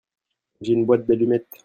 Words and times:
J'ai 0.61 0.73
une 0.73 0.87
boîte 0.87 1.05
d'allumettes. 1.05 1.57